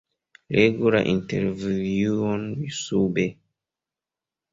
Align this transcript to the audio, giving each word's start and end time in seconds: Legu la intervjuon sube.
Legu 0.53 0.93
la 0.95 1.01
intervjuon 1.11 2.47
sube. 2.79 3.27